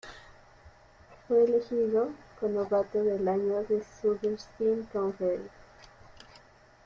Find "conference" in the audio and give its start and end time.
4.91-5.51